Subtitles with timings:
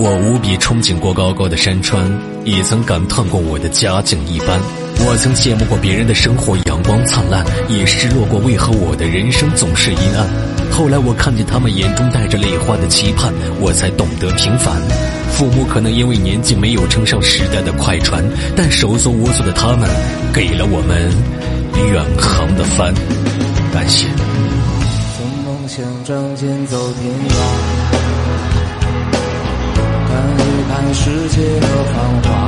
[0.00, 2.08] 我无比憧憬过高高的山川，
[2.44, 4.60] 也曾感叹过我的家境一般。
[5.04, 10.24] 我曾羡慕过别人的生活阳光灿烂，也失落过为何我的人生总是阴暗。
[10.70, 14.80] 后来我看见他们眼中带着泪花的期盼，我才懂得平凡。
[15.32, 18.22] 父母可能因为年纪没有乘上时代的快船，
[18.54, 19.90] 但手足无措的他们，
[20.32, 21.10] 给了我们
[21.90, 22.94] 远航的帆。
[23.74, 24.06] 感谢。
[24.06, 27.97] 曾梦想仗剑走天涯。
[31.00, 32.47] 世界的繁华。